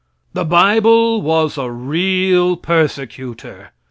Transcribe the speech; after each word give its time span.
The 0.33 0.43
bible 0.45 1.21
was 1.21 1.53
the 1.53 1.69
real 1.69 2.55
persecutor. 2.57 3.69